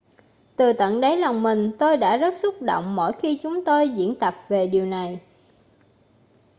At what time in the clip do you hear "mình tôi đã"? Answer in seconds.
1.43-2.17